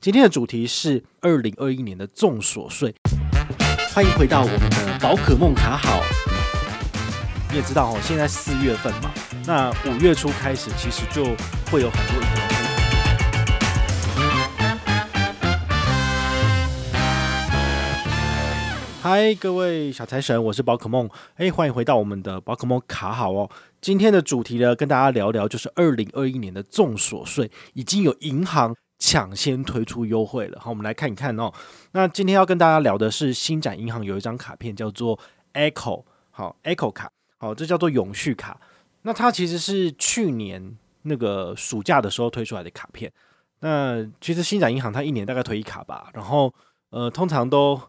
[0.00, 2.94] 今天的主题是二零二一年的重所税。
[3.92, 6.00] 欢迎回到我们的宝可梦卡好。
[7.50, 9.10] 你也知道哦，现在四月份嘛，
[9.44, 11.24] 那五月初开始，其实就
[11.68, 12.48] 会有很多银行。
[19.02, 21.10] 嗨，各位小财神，我是宝可梦。
[21.38, 23.50] 哎，欢迎回到我们的宝可梦卡好哦。
[23.80, 30.60] 今天的主题呢，跟大家聊聊，就是二零二一年的重所税，已经有银行抢先推出优惠了。
[30.60, 31.52] 好，我们来看一看哦。
[31.92, 35.18] 那今天要跟大家聊的是，星展银行有一张卡片叫做
[35.54, 38.60] Echo，好，Echo 卡，好，这叫做永续卡。
[39.02, 43.12] 那它其实是去年那个暑假的时候推出来的卡片。
[43.60, 46.52] 那其实星展银行它一年大概推一卡吧，然后
[46.90, 47.80] 呃，通常都。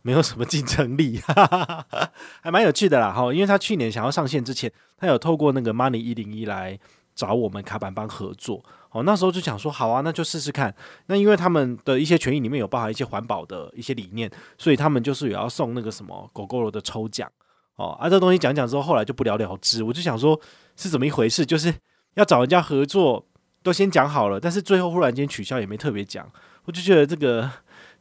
[0.00, 3.34] 没有什么竞争力，哈哈哈，还蛮有趣的啦哈。
[3.34, 6.78] 因为他去年想要上线之前，他有透过那个 Money 一零一来
[7.14, 8.64] 找我们卡板帮合作。
[8.90, 10.74] 哦，那时候就想说，好啊，那就试试看。
[11.06, 17.30] 那因为他们的一些权益里面有包含一些环保的一些理念，所以他们就是也要送那个什么狗狗的抽奖。
[17.76, 19.82] 哦，啊，这东西讲讲之后，后来就不了了之。
[19.82, 20.40] 我就想说，
[20.76, 21.44] 是怎么一回事？
[21.44, 21.72] 就是
[22.14, 23.24] 要找人家合作，
[23.62, 26.28] 都先讲好了，但是最后忽然间取消，也没特别讲。
[26.64, 27.50] 我就觉得这个。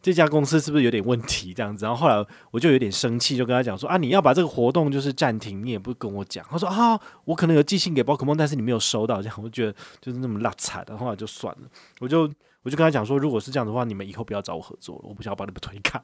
[0.08, 1.54] 这家公司是不是有点问题？
[1.54, 6.46] 这样子，然后后来我就有点生气，就跟他讲说啊，你要把这个活动就是暂停，你也不跟我讲。
[6.50, 11.68] 他说啊，我可能有寄信给宝可梦，但是你没有收到，这样我觉得就是那么拉惨的，后来就算了。
[12.00, 12.22] 我就
[12.64, 16.02] 我就跟他讲说，如果是这样的话，你们以后不要找我合作了，我不想要帮你们推卡。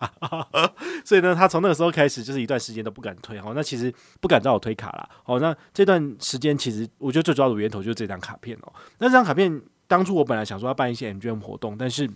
[1.05, 3.39] 所以呢，他从那个时候开始就是一段时间都不敢推。
[3.39, 5.09] 好，那其实不敢找我推卡啦。
[5.23, 8.73] 好，那这段时间其实我觉得最主要的源头就是这张卡片哦。
[8.97, 12.09] 那这张卡片当初我本来想说要办一些 MGM 活动，但是。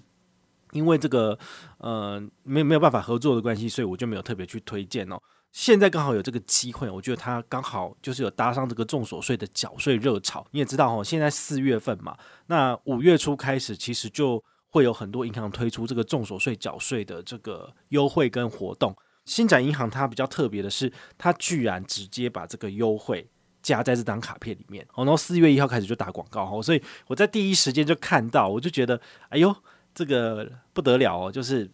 [0.71, 1.37] 因为这个
[1.77, 5.19] 呃没没有办法合作的关系，所以我就没有特别去推荐哦。
[5.53, 10.45] 现在刚好有这个机会，我觉得它刚好就是有搭上这个重所税的缴税热潮。
[10.51, 12.15] 你也知道哦，现在四月份嘛，
[12.47, 18.95] 那五月初开始，其实就会有很多银行推出这个重所税缴税的这个优惠跟活动。
[19.25, 23.27] 新展银行它比较特别的是，它居然直接把这个优惠
[23.63, 25.05] 加在这张卡片里面哦。
[25.05, 29.55] 然后四月一号开始就打广告哦，所以我在第一时间就看到，我就觉得哎呦。
[29.97, 31.67] 这个不得了哦，就是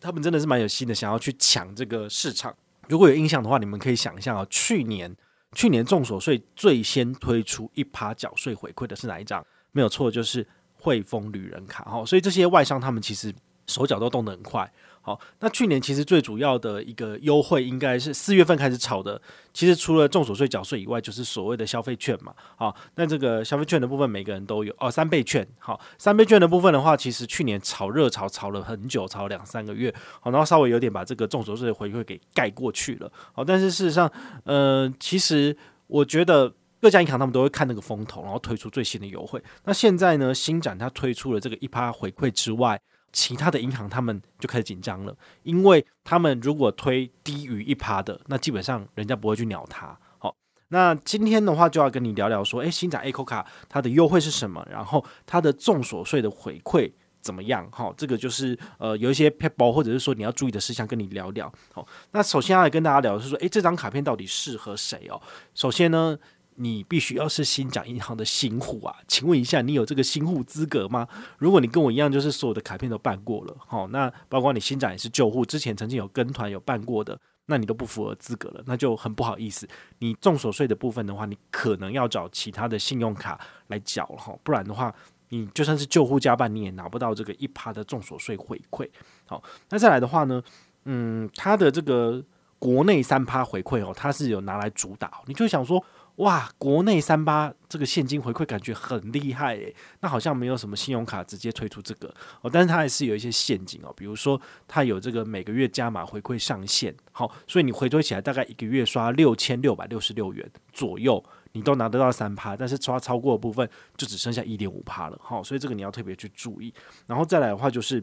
[0.00, 2.54] 他们真的是蛮有心的，想要去抢这个市场。
[2.88, 5.12] 如果有印象的话，你们可以想一下哦，去年
[5.54, 9.44] 去年众所税最先推出一趴缴税回馈的是哪一张？
[9.72, 12.06] 没有错，就是汇丰旅人卡哦。
[12.06, 13.34] 所以这些外商他们其实
[13.66, 14.72] 手脚都动得很快。
[15.08, 19.18] 好，那去年其实最主要的一个优惠应该是四月份开始炒的。
[19.54, 22.34] 其实除了重所税缴税以外，就是所谓的消费券嘛。
[22.56, 24.90] 好，那这个消费券的部分每个人都有哦。
[24.90, 29.90] 三倍券，好，三倍券的部分的话，其实去年炒热潮炒了很久，炒两三个月。
[30.20, 33.10] 好，然后稍微有点把这个重所税回馈给盖过去了。
[33.32, 34.12] 好，但是事实上，
[34.44, 36.52] 呃，其实我觉得
[36.82, 39.42] 各家银行他们都会看那个风头，然后推出最新的优惠。
[39.64, 42.78] 那现在呢，新展它推出了这个一趴回馈之外。
[43.12, 49.98] 其他的银行他们就开始紧张了，因为他们如果推低于一趴的，那基本上人家不会去鸟它。
[50.18, 50.34] 好，
[50.68, 54.66] 那今天的话就要跟你聊聊说，诶，新展 A 口卡它的优惠是什么？
[54.70, 56.92] 然后它的重所税的回馈
[57.22, 57.68] 怎么样？
[57.72, 61.52] 好，这个就是呃有一些撇步或者是说你要注意的事项，跟你聊聊。
[61.72, 65.20] 好，那首先要来跟大家聊的是说，诶，这张卡片到底适合谁哦？
[65.54, 66.18] 首先呢。
[66.60, 71.06] 你必须要是新展银行的新户啊，请问一下，你有这个新户资格吗？
[71.38, 77.16] 如果你跟我一样，就是所有的卡片都办过了，好，那包括你新展也是旧户，之前曾经有跟团有办过的，
[77.46, 79.68] 那你都不符合资格了，那就很不好意思。
[80.00, 84.92] 你重所税的部分的话，你可能要找其他的信用卡来缴了哈，不然的话，
[85.28, 88.88] 你就算是旧户加办，你也拿不到这个一趴的重所税回馈。
[89.26, 90.42] 好，那再来的话呢，
[90.86, 92.20] 嗯，它的这个
[92.58, 95.80] 国内三趴回馈哦，它是有拿来主打，你就想说。
[96.18, 116.74] 哇，国内三八这个现金回馈感觉很厉害诶，那好像没有什么信用卡直接推出这个哦，但是它还是有一些陷阱哦，比如说它有这个每个月加码回馈上限，好，所以你回推起来大概一个月刷六千六百六十六元左右，你都拿得到三趴，但是刷超过的部分就只剩下一点五趴了，好，所以这个你要特别去注意。
[117.06, 118.02] 然后再来的话就是，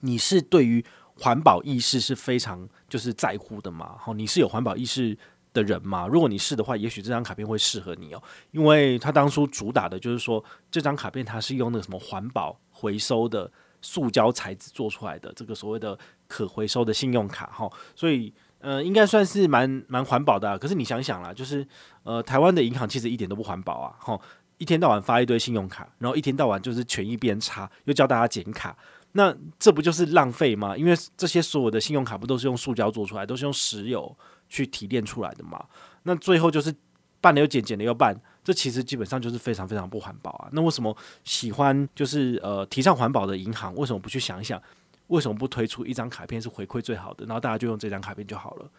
[0.00, 0.84] 你是对于
[1.14, 3.96] 环保意识是非常就是在乎的嘛？
[3.98, 5.16] 好，你是有环保意识
[5.52, 8.22] 的人嘛，如果你是的话，也许这张卡片会适合你哦，
[8.52, 13.50] 因为他当初主打的就是说，这张卡片它是用那个什么环保回收的
[13.82, 20.56] 塑胶材质做出来的，这个所谓的可回收的信用卡哈，所以呃，应该算是蛮蛮环保的啊。
[20.56, 21.66] 可是你想想啦，就是
[22.04, 24.18] 呃，台湾的银行其实一点都不环保啊，哈，
[24.56, 28.74] 一天到晚发一堆信用卡，然后一天到晚就是权益变差，又教大家剪卡，
[29.12, 30.76] 那这不就是浪费吗？
[30.76, 34.16] 因为这些所有的信用卡不都是用塑胶做出来，都是用石油。
[34.52, 35.64] 去提炼出来的嘛，
[36.02, 36.70] 那最后就是
[37.22, 38.14] 办了又减，减了又办，
[38.44, 40.48] 这其实基本上就是非常非常不环保啊。
[40.52, 40.94] 那为什么
[41.24, 44.62] 喜欢就是呃提倡环保的银行，为什么不去想一想，
[45.06, 48.70] 为什么不推出一张卡片是回馈最好的，然后大家就用这张卡片就好了？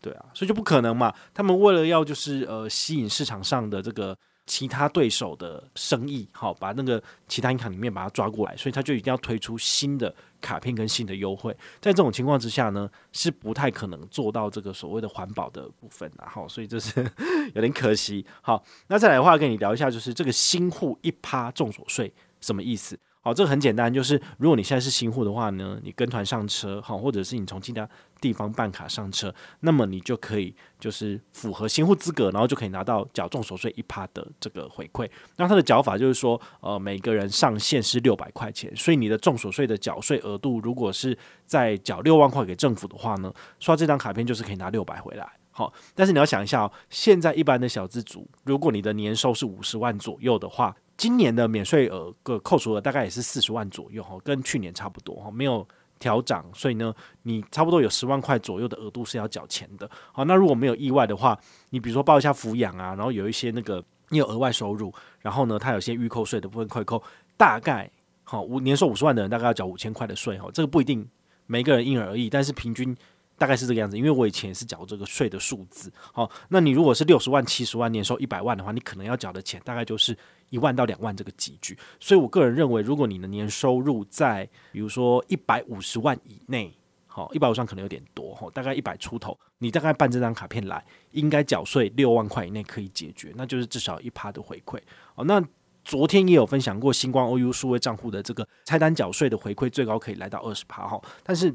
[0.00, 1.12] 对啊，所以就不可能嘛。
[1.34, 4.16] 他们为了要就是呃吸引市场上的这个。
[4.48, 11.54] 其他对手的生意，好，把那个其他银行里面把它抓过来，所以他就一定要推出新的卡片跟新的优惠。
[11.80, 17.08] 在这种情况之下呢，是不太可能做到这个所谓的环保的部分，然后所以这是
[17.54, 18.24] 有点可惜。
[18.40, 22.10] 好，那再来的话，跟你聊一下，就是这个新户一趴重所税
[22.40, 22.98] 什么意思？
[23.20, 27.86] 好，这个很简单，就是如果你现在是新户的话呢，你跟团上车，好，或者是你从其他
[28.20, 35.10] 地方办卡上车，那么你就可以就是符合新户资格，然后就可以拿到缴重所税一趴的这个回馈。
[35.36, 45.28] 那它的缴法就是说，呃，每个人上限是六百块钱，所以你的重所税的缴税额度如果是在缴六万块给政府的话呢，刷这张卡片就是可以拿六百回来。
[45.50, 50.74] 好，但是你要想一下哦，现在一般的小资族，如果你的年收是五十万左右的话。
[50.98, 55.66] 今年的免税额个扣除额大概也是四十万左右哈，跟去年差不多哈，没有
[56.00, 56.92] 调涨，所以呢，
[57.22, 59.88] 你差不多有十万块左右的额度是要缴钱的。
[60.12, 61.38] 好，那如果没有意外的话，
[61.70, 67.00] 你比如说报一下抚养啊，然后有一些那个你有额外收入，然后呢，它有些预扣税的部分快扣，
[67.36, 67.88] 大概
[68.24, 71.08] 好五年收五十万的人大概要缴五千块的税哈，这个不一定
[71.46, 72.96] 每个人因人而异，但是平均。
[73.38, 75.90] 大概是这个样子，因为我以前也是缴这个税的数字。
[76.12, 80.16] 好，那你如果是六十万、七十万年收一百万的话，你可能要缴的钱大概就是
[80.50, 81.78] 一万到两万这个级距。
[82.00, 86.76] 所以我个人认为，如果你的年收入在比如说一百五十万以内，
[87.06, 94.80] 好，一百五十万可能有点多，哈，大概一百出头，你大概办这张卡片来，应该缴税六万块以内可以解决，那就是至少一趴的回馈。
[95.14, 95.40] 哦，那
[95.84, 101.54] 昨天也有分享过星光 OU 数位账户的这个菜单缴税的回馈，最高可以来到二十趴，哈，但是。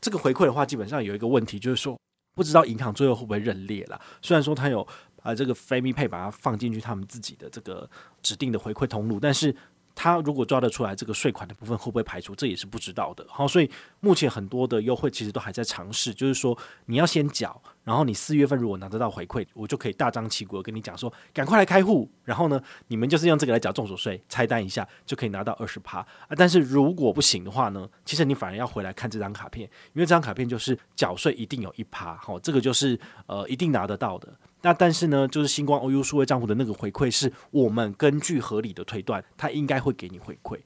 [0.00, 1.98] 这个回馈的话，基本上有一个问题，就是说
[2.34, 4.00] 不知道银行最后会不会认列了。
[4.22, 4.86] 虽然说他有
[5.22, 7.88] 啊这个 FamiPay 把它放进去他们自己的这个
[8.22, 9.54] 指定的回馈通路，但是。
[9.92, 13.26] 他如果抓得出来这个税款的部分会不会排除，这也是不知道的。
[13.28, 16.56] 好，所以目前很多的优惠其实都还在尝试，就是说
[16.86, 26.06] 你要先缴，然后你四月份如果拿得到回馈，我就可以大张旗鼓的跟你讲说，赶快来开户，然后呢，你们就是用这个来缴重所税，拆单一下就可以拿到二十趴啊。
[26.36, 32.96] 但是如果不行的话呢，其实你反而要回来看这张卡片，因为这张卡片就是缴税一定有一趴，好，这个就是
[33.26, 34.32] 呃一定拿得到的。
[34.62, 40.56] 那但是呢，就是星光 OU 数位账户的那个回馈，是我们根据合理的推断，它应该会给你回馈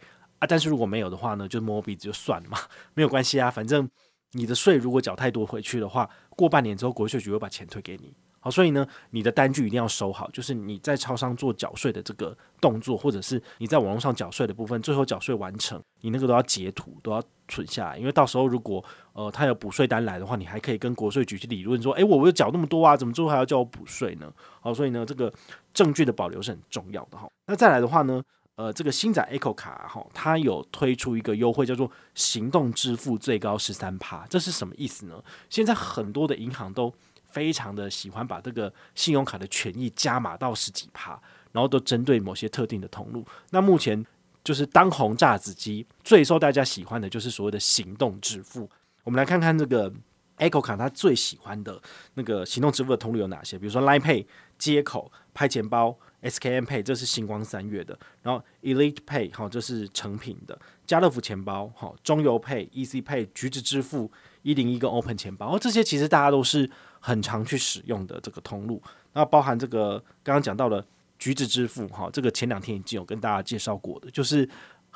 [0.40, 0.46] 啊。
[0.46, 2.58] 但是如果没有的话呢，就摸鼻子就算了嘛，
[2.92, 3.88] 没有关系啊，反正
[4.34, 8.12] 你的税如果缴太多回去的话，过半年之后国税局会把钱退给你。
[8.40, 18.84] 好，所以呢，你的单据一定要收好，就是你在超商做缴税的这个动作，或者是你在网络上缴税的部分，最后缴税完成，你那个都要截图，都要存下来，因为到时候如果
[19.14, 24.30] 呃他有补税单来的话，你还可以跟国税局去理论说，诶，我我有缴那么多啊，怎么最后还要叫我补税呢？
[24.60, 25.32] 好，所以呢，这个
[25.72, 27.26] 证据的保留是很重要的哈。
[27.46, 28.22] 那再来的话呢，
[28.56, 35.22] 呃，这个星展 Echo 卡哈，它有推出一个优惠，叫做行动支付最高十三趴，这是什么意思呢？
[35.50, 36.92] 现在很多的银行都
[37.24, 41.20] 非常的喜欢把这个信用卡的权益加码到十几趴，
[41.50, 43.26] 然后都针对某些特定的通路。
[43.50, 44.04] 那目前
[44.44, 48.70] 就是当红炸子鸡，最受大家喜欢的就是所谓的行动支付。
[49.02, 49.92] 我们来看看这个
[50.38, 51.82] Echo 卡，它最喜欢的
[52.14, 53.58] 那个行动支付的通路有哪些？
[53.58, 64.10] 比如说 Line Pay 接口、拍钱包、SKM Pay，这是星光三月的；然后 Elite Pay 好，这是成品的；家乐福钱包好，中邮 Pay、EC Pay、橘子支付。
[64.42, 66.70] 一零一跟 Open 钱包，这些其实大家都是
[67.00, 68.82] 很常去使用的这个通路。
[69.14, 70.84] 那包含这个刚刚讲到的
[71.18, 74.46] 橘子支付，哈，这个前两天已经有跟大家介绍过的，就是。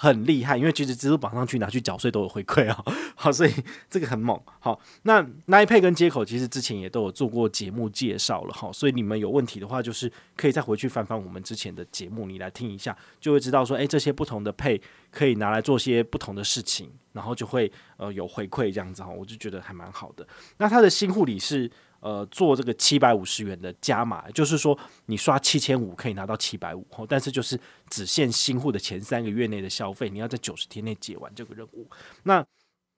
[0.00, 2.84] 很厉害，因为其实支付绑上去拿去缴税都有回馈啊，
[3.16, 3.52] 好，所以
[3.90, 4.40] 这个很猛。
[4.60, 20.24] 好，那 Line 跟接口其实之前也都有做过节目介绍了哈，所以你们有问题的话，就是可以再回去翻翻我们之前的节目，你来听一下，就会知道说，诶，这些不同的 Pay 可以拿来做些不同的事情，然后就会呃有回馈这样子哈，我就觉得还蛮好的。
[20.58, 21.68] 那它的新护理是。
[22.00, 27.58] 呃，做这个七百五十元的加码，就是说你刷七千五可以拿到七百五，但是就是
[27.90, 31.88] 只限新户的前三个月内的消费，你要在九十天内解完这个任务。
[32.22, 32.44] 那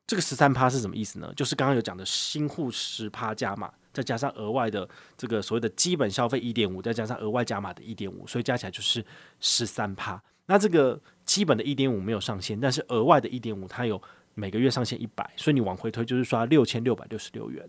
[0.07, 1.33] 这个十三趴是什么意思呢？
[1.35, 9.05] 就是刚刚有讲的新户十趴加码，再加上额外的这个所谓的基本消费一点五，再加上额外加码的一点五，所以加起来就是
[9.39, 10.23] 十三趴。
[10.47, 14.03] 那这个基本的一点五没有上限，但是额外的一点五它有
[14.35, 17.67] 每个月上限一百，所以你往回推就是刷六千六百六十六元。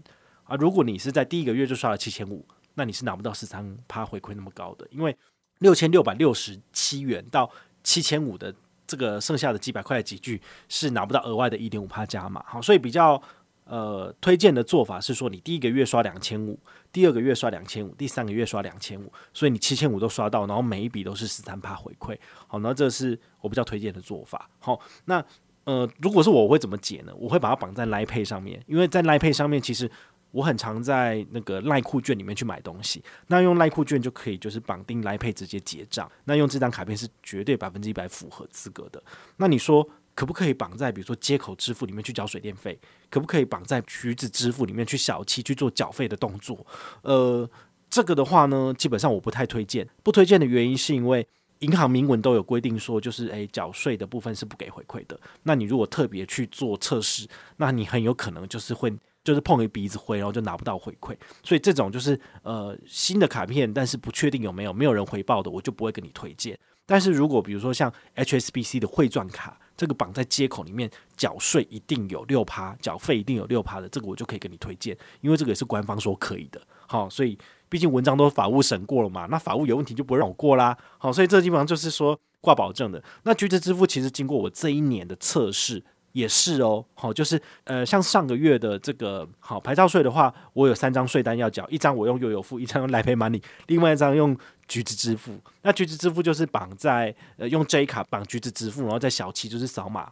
[0.51, 5.15] 啊，如果你是在第一个月就刷了七千五，那你是拿不到十三趴回馈那么高的，因为
[5.59, 7.49] 六千六百六十七元到
[7.85, 8.53] 七千五的
[8.85, 13.21] 这个剩下的几百块的几句是拿不到额外的一点五趴加码，好，所以比较
[13.63, 16.59] 呃推荐的做法是说，你第一个月刷两千五，
[16.91, 22.17] 第二个月刷两千五，第三个月刷两千五，所以你七千五都刷到，然后每一笔都是十三趴回馈。
[22.47, 24.49] 好，那这是我比较推荐的做法。
[24.59, 25.23] 好，那
[25.63, 27.13] 呃，如果是我，我会怎么解呢？
[27.15, 29.89] 我会把它绑在 Line Pay 上面，因为在 Line Pay 上面其实。
[30.31, 39.03] 我很常在那个赖酷券里面去买东西，那用赖酷券就可以就是绑定来配直接结账，那用这张卡片是绝对百分之一百符合资格的。
[39.37, 39.85] 那你说
[40.15, 42.79] 可不可以绑在比如说接口支付里面去缴水电费？
[43.09, 46.65] 可不可以绑在橘子支付里面去小七去做缴费的动作？
[47.01, 47.49] 呃，
[47.89, 49.87] 这个的话呢，基本上我不太推荐。
[50.01, 51.27] 不推荐的原因是因为
[51.59, 55.19] 银行明文都有规定说，就是诶缴税的部分是不给回馈的。
[55.43, 58.93] 那你如果特别去做测试，那你很有可能就是会。
[59.23, 66.57] 就是碰一鼻子灰，然后就拿不到回馈，所以这种就是呃新的卡片，但是不确定有没有没有人回报的，我就不会跟你推荐。
[66.85, 76.59] 但是如果比如说像 HSBC 的汇钻卡，这个绑在接口里面缴税一定有六趴，缴费一定有六趴的，这个我就可以跟你推荐，因为这个也是官方说可以的。
[76.87, 77.37] 好，所以
[77.69, 80.75] 毕竟文章都法务审过了嘛，那法务有问题就不会让我过啦。
[80.97, 83.01] 好，所以这基本上就是说挂保证的。
[83.23, 85.83] 那橘子支付其实经过我这一年的测试。
[86.13, 94.37] 也是哦，好，就是呃，像上个月的这个好牌照税的话，我有三张税单要缴，一张我用悠游付，一张用来赔 Money，另外一张用
[94.67, 95.39] 橘子支付。
[95.61, 100.11] 那橘子支付就是绑在呃用 J 卡绑橘子支付，然后在小七就是扫码，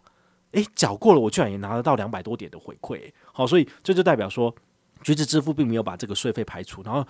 [0.51, 4.53] 诶，缴过了，我居然也拿得到两百多点的回馈，好，所以这就代表说
[5.03, 7.05] 橘子支付并没有把这个税费排除，然后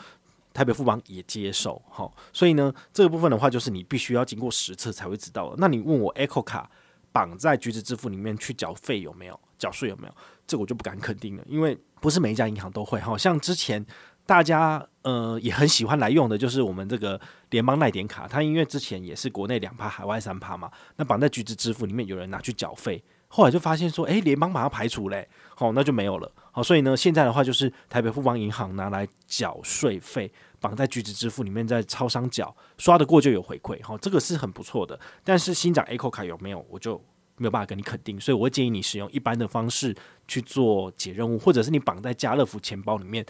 [0.52, 5.56] 台北富邦也接受，好，所以呢这个部分的话，就是你必须要经过实测才会知道的。
[5.60, 6.70] 那你问我 Echo 卡？
[7.12, 9.40] 绑在橘子支付里面去缴费有没有？
[9.58, 10.14] 缴税有没有？
[10.48, 13.00] 这个我就不敢肯定了，因为不是每一家银行都会。
[13.00, 13.86] 好像之前
[14.26, 20.72] 大家呃也很喜欢来用的，就是我们这个联邦耐点卡，它因为之前也是国内两趴，海外三趴嘛。
[20.96, 26.32] 那绑在橘子支付里面，有人拿去缴费，后来就发现说，诶，联邦把它排除嘞，好，那就没有了。
[26.52, 30.32] 好，所以呢，现在的话就是台北富邦银行拿来缴税费。
[30.60, 35.00] 绑在橘子支付里面，在超商缴刷得过就有回馈，哈，这个是很不错的。
[35.24, 36.98] 但是新长 Echo 卡有没有，我就
[37.38, 39.96] 没有办法跟你肯定，所以我会建议你使用一般的方式
[40.28, 43.26] 去做解任务，或者是你绑在家乐福钱包里面，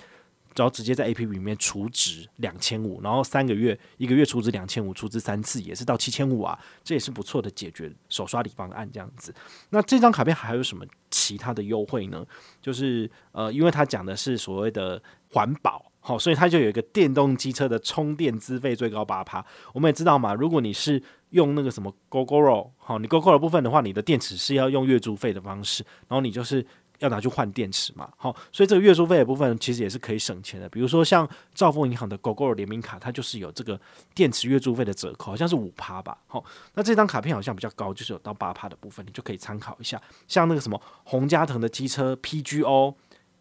[0.55, 9.33] 只要直接在 APP 里面储值两千五，然后三个月一个月储值两千五，储值三次也是到七千五啊，这也是不错的解决手刷礼方案这样子。
[9.69, 12.25] 那这张卡片还有什么其他的优惠呢？
[12.61, 15.88] 就是呃，因为它讲的是所谓的环保。
[16.09, 19.45] 好，所以它就有一个电动机车的充电资费最高八趴。
[19.71, 20.99] 我们也知道嘛，如果你是
[21.29, 26.65] 用那个什么 Gogoro，好，你 Gogoro 的部分的话，你的电池是要用月租费的方式，然后你就是
[26.97, 28.11] 要拿去换电池嘛。
[28.17, 30.67] 好，所以这个月租费的部分其实也是可以省钱的。
[30.69, 33.79] 比如说像兆丰银行的 Gogoro 联名卡，它就是有这个
[34.15, 36.17] 电池月租费的折扣，好像是五趴吧。
[36.25, 40.01] 好，那这张卡片好像比较高，就是有到八趴的部分，你就可以参考一下。
[40.27, 42.95] 像那个什么洪家腾的机车 PGO、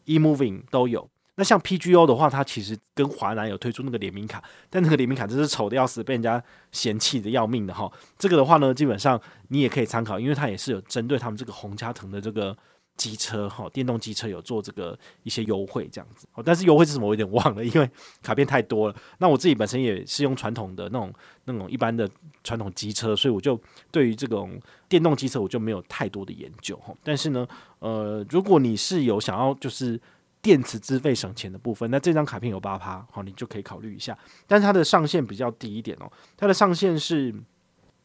[0.04, 1.08] eMoving 都有。
[1.38, 6.42] 那像 PGO 的话，它其实跟华南有推出那个联名卡，但那个联名卡真是丑的要死，被人家
[6.72, 7.88] 嫌弃的要命的哈。
[8.18, 12.56] 这个的话呢，基本上你也可以参考，因为它也是有针对他们这个洪家腾的这个
[12.96, 16.26] 机车哈，电动机车有做这个一些优惠这样子。
[16.44, 17.88] 但是优惠是什么我有点忘了，因为
[18.20, 18.96] 卡片太多了。
[19.18, 21.14] 那我自己本身也是用传统的那种
[21.44, 22.10] 那种一般的
[22.42, 23.56] 传统机车，所以我就
[23.92, 26.92] 对于这种电动机车我就没有太多的研究哈。
[27.04, 27.46] 但是呢，
[27.78, 30.00] 呃，如果你是有想要就是。
[30.48, 34.16] 电池资费省钱的部分，那这张卡片有八趴，好，你就可以考虑一下。
[34.46, 37.34] 但是它的上限比较低一点哦，它的上限是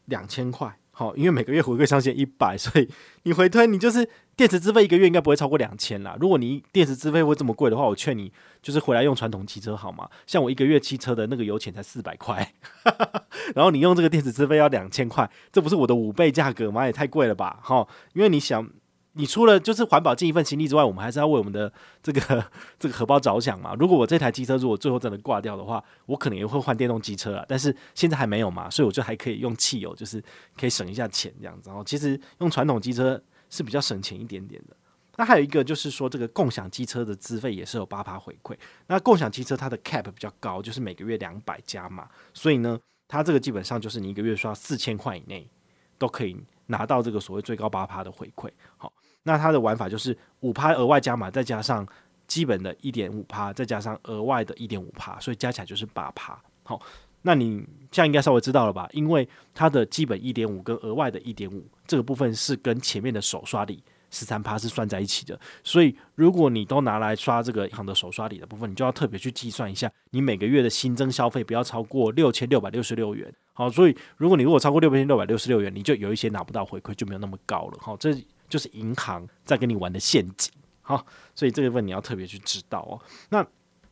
[0.08, 2.90] 两千块，好，因为每个月回馈上限一百，所以
[3.22, 6.18] 你回推你就是电池资费一个月应该不会超过两千啦。
[6.20, 8.30] 如果你电池资费会这么贵的话，我劝你
[8.62, 10.10] 就是回来用传统汽车好吗？
[10.28, 12.54] 像我一个月汽车的那个油钱才四百块，
[13.56, 16.86] 然后你用这个电池资费要两千块，这不是我的五倍价格吗？
[16.86, 18.70] 也太贵了吧，哈，因为你想。
[19.16, 22.44] 你除了就是环保尽一份心力之外，我们还是要为我们的这个
[22.80, 23.76] 这个荷包着想嘛。
[23.76, 27.46] 如果我这台机车如果最后真的挂掉的话，我可能也会换电动机车了。
[27.48, 30.20] 但是现在还没有嘛，所以我就还可以用汽油，就是
[30.58, 31.70] 可以省一下钱这样子。
[31.70, 34.76] 然后其实用传统机车是比较省钱一点点的。
[35.16, 38.58] 那还有一个就是说，这个共享机车的资费也是有八趴回馈。
[38.88, 45.48] 那共享机车它的 cap 比较高，就是每个月两百加嘛，所以呢，它这个基本上就是你一个月刷四千块以内
[46.00, 48.50] 都可以拿到这个所谓最高八趴的回馈。
[48.76, 48.92] 好。
[49.24, 51.88] 那它的玩法就是五趴额外加码，再加上
[52.28, 56.38] 基本的一点五趴，再加上额外的一点五趴，所以加起来就是八趴。
[56.64, 56.82] 好，
[57.22, 58.90] 那你这样应该稍微知道了吧？
[58.92, 73.34] 因为它的基本一点五跟额外的一点五这个部分是跟前面的手刷礼十三趴是算在一起的，所以如果你都拿来刷这个银行的手刷礼的部分，你就要特别去计算一下，你每个月的新增消费不要超过六千六百六十六元。
[73.54, 77.78] 好，所以如果你如果超过六千六百六十六元，你就有一些拿不到回馈，就没有那么高了。
[77.80, 78.14] 好，这。
[78.54, 83.02] 就是银行在跟你玩的陷阱，好，所以这个部分你要特别去知道哦。
[83.30, 83.44] 那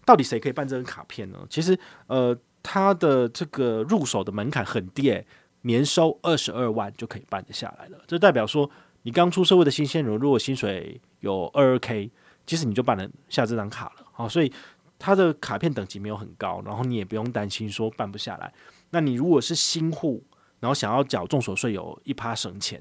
[0.05, 1.39] 到底谁可以办这张卡片呢？
[1.49, 1.75] 其实，
[2.05, 5.19] 呃，它的这个入手的门槛很低，
[5.61, 7.97] 年收二十二万就可以办得下来了。
[8.05, 8.69] 这代表说，
[9.01, 12.11] 你刚出社会的新鲜人，如果薪水有二二 k，
[12.45, 14.05] 其实你就办得下这张卡了。
[14.11, 14.53] 好，所以
[14.99, 18.53] 它的卡片等级没有很高，然后你也不用担心说办不下来。
[18.91, 20.23] 那你如果是新户，
[20.59, 22.79] 然后想要缴重所税有一趴省钱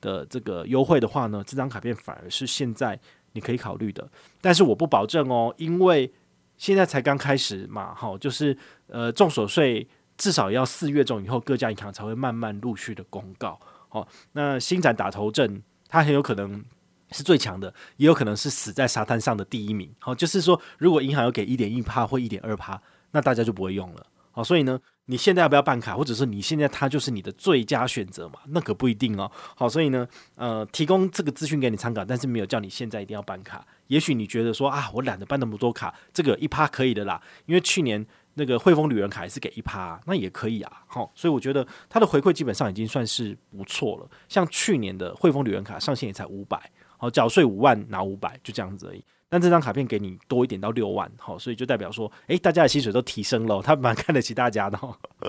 [0.00, 2.98] 的这个优惠的话呢，这张卡片反而是现在
[3.32, 4.08] 你可以考虑的。
[4.40, 6.12] 但是我不保证哦，因为
[6.56, 8.56] 现在才刚开始嘛，好，就是
[8.88, 13.58] 呃，综所税至少要四月中以后，各家银行才会慢慢陆续的公告。
[13.88, 16.62] 好，那新展打头阵，它很有可能
[17.10, 19.90] 是最强的，也有可能是死在沙滩上的第一名。
[19.98, 22.80] 好，就是说，如果银行要给一点一趴或一点二趴，
[23.10, 24.06] 那大家就不会用了。
[24.30, 24.78] 好，所以呢，
[25.10, 28.38] 你现在要不要办卡，或者是你现在它就是你的最佳选择嘛？
[28.50, 29.28] 那可不一定哦。
[29.56, 33.66] 好，所以呢，呃，提供这个资讯给你参考，但是没有叫你现在一定要办卡。
[33.88, 37.20] 也许你觉得说啊，我懒得办那么多卡，这个一趴可以的啦。
[37.46, 40.84] 因为去年那个汇丰旅人卡也是给一趴，那也可以啊。
[40.86, 44.08] 好，所以我觉得它的回馈基本上已经算是不错了。
[44.28, 49.04] 像去年的汇丰旅人卡上限也才五百，好，缴税五万拿五百，就这样子而已。
[49.30, 54.78] 但这张卡片给你多一点到六万，好，所以就代表说，诶，大家的薪水都提升了，他蛮看得起大家的。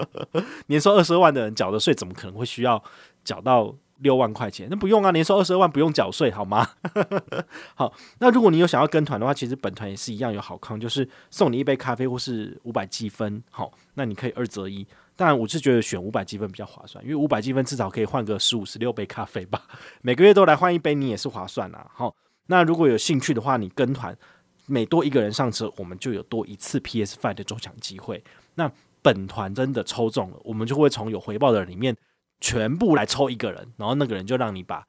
[0.66, 2.84] 年收二十二万的人缴的税，怎么可能会需要
[3.24, 4.68] 缴到六万块钱？
[4.72, 6.68] 那不用啊，年收二十二万不用缴税，好吗？
[7.78, 14.84] 好，那如果你有想要跟团的话，其实本团也是一样有好康，就是送你一杯咖啡或是五百积分，好，那你可以二择一。
[15.16, 19.62] 当然，我是觉得选五百积分比较划算，因为五百积分至少可以换个十五、十六杯咖啡吧，
[20.02, 22.16] 每个月都来换一杯，你也是划算啊，好。
[22.52, 24.14] 那如果有兴趣的话，你跟团
[24.66, 28.22] 每多一个人上车，我们就有多一次 PS Five 的中奖机会。
[28.56, 28.70] 那
[29.02, 31.96] 本团真的抽中了，我们就会从有回报的人里面
[32.42, 34.86] 全部来抽一个人，然后那个人就让你把。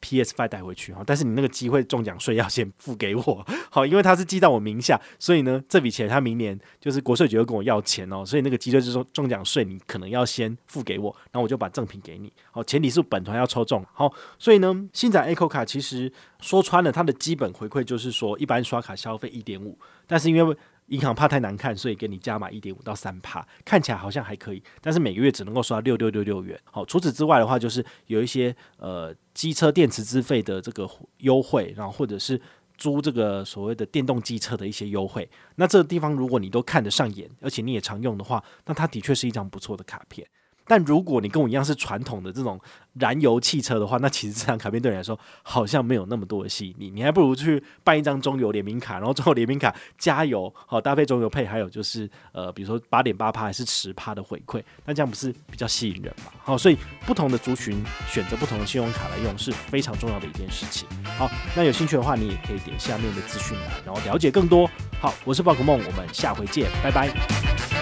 [0.00, 20.56] PS5 带回去哈，但是你那个机会中奖税要先付给我， 好，因为他是记到我名下，所以呢，这笔钱他明年就是国税局会跟我要钱哦，所以那个机会就是说中奖税你可能要先付给我，然后我就把赠品给你，好，前提是本团要抽中，好，所以呢，新展 Eco 卡其实说穿了，它的基本回馈就是说一般刷卡消费一点五，但是因为
[20.90, 26.58] 银行怕太难看，所以给你加码一点五到三帕，看起来好像还可以，但是每个月只能够刷六六六六元。
[26.64, 32.40] 好，除此之外的话，就是有一些呃机车电池资费的这个优惠，然后或者是
[32.76, 35.28] 租这个所谓的电动机车的一些优惠。
[35.56, 40.26] 那这个地方如果你都看得上眼，而且你也常用的话，那它的确是一张不错的卡片。
[40.70, 42.56] 但如果你跟我一样是传统的这种
[42.92, 46.92] 燃油汽车的话，那其实这张卡片对你来说好像没有那么多的吸引力。
[46.92, 56.30] 你还不如去办一张中油联名卡，然后中油联名卡加油，好搭配中油配，还有就是呃，比如说八点八趴还是十趴的回馈，那这样不是比较吸引人吗？
[56.44, 60.88] 好，所以不同的族群选择不同的信用卡来用是非常重要的一件事情。
[61.18, 64.70] 好，那有兴趣的话，你也可以点下面的资讯栏，然后了解更多。
[65.00, 67.79] 好，我是宝可梦，我们下回见，拜拜。